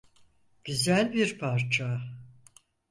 Güzel 0.63 1.13
bir 1.13 1.39
parça. 1.39 2.01